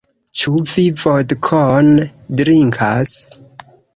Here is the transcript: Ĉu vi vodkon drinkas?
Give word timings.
Ĉu 0.43 0.53
vi 0.71 0.85
vodkon 1.01 1.91
drinkas? 2.41 3.15